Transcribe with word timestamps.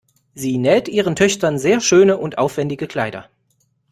Sie 0.33 0.57
näht 0.57 0.87
ihren 0.87 1.15
Töchtern 1.15 1.59
sehr 1.59 1.79
schöne 1.79 2.17
und 2.17 2.39
aufwendige 2.39 2.87
Kleider. 2.87 3.29